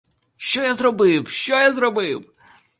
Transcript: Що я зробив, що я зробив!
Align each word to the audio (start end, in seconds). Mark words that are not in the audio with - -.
Що 0.37 0.61
я 0.61 0.73
зробив, 0.73 1.27
що 1.27 1.53
я 1.55 1.73
зробив! 1.73 2.25